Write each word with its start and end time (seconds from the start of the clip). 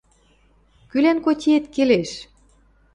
–Кӱлӓн 0.89 1.17
котиэт 1.25 1.65
келеш? 1.75 2.11